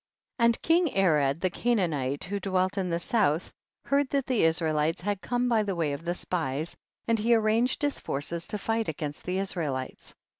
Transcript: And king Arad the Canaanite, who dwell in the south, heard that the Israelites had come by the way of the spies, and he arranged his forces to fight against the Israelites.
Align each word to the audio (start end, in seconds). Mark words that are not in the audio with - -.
And 0.39 0.59
king 0.63 0.97
Arad 0.97 1.41
the 1.41 1.51
Canaanite, 1.51 2.23
who 2.23 2.39
dwell 2.39 2.69
in 2.75 2.89
the 2.89 2.97
south, 2.99 3.53
heard 3.85 4.09
that 4.09 4.25
the 4.25 4.41
Israelites 4.45 5.01
had 5.01 5.21
come 5.21 5.47
by 5.47 5.61
the 5.61 5.75
way 5.75 5.93
of 5.93 6.05
the 6.05 6.15
spies, 6.15 6.75
and 7.07 7.19
he 7.19 7.35
arranged 7.35 7.83
his 7.83 7.99
forces 7.99 8.47
to 8.47 8.57
fight 8.57 8.87
against 8.87 9.25
the 9.25 9.37
Israelites. 9.37 10.15